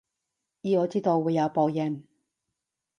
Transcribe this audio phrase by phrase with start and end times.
[0.63, 2.07] 而我知道會有報應